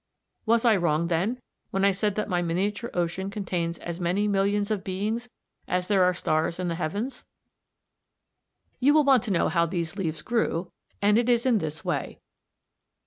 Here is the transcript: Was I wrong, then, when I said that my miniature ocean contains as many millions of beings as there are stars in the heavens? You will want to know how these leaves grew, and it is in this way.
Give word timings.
Was 0.47 0.65
I 0.65 0.75
wrong, 0.77 1.09
then, 1.09 1.39
when 1.69 1.85
I 1.85 1.91
said 1.91 2.15
that 2.15 2.27
my 2.27 2.41
miniature 2.41 2.89
ocean 2.95 3.29
contains 3.29 3.77
as 3.77 3.99
many 3.99 4.27
millions 4.27 4.71
of 4.71 4.83
beings 4.83 5.29
as 5.67 5.87
there 5.87 6.03
are 6.03 6.13
stars 6.15 6.59
in 6.59 6.69
the 6.69 6.73
heavens? 6.81 7.23
You 8.79 8.95
will 8.95 9.03
want 9.03 9.21
to 9.25 9.31
know 9.31 9.47
how 9.47 9.67
these 9.67 9.97
leaves 9.97 10.23
grew, 10.23 10.71
and 11.03 11.19
it 11.19 11.29
is 11.29 11.45
in 11.45 11.59
this 11.59 11.85
way. 11.85 12.19